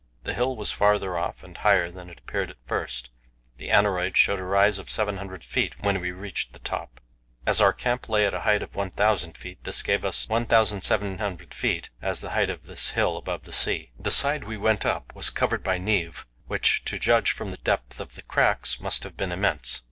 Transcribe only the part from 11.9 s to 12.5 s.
as the height